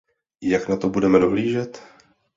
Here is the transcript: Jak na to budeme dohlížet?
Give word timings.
Jak 0.43 0.69
na 0.69 0.77
to 0.77 0.89
budeme 0.89 1.19
dohlížet? 1.19 1.83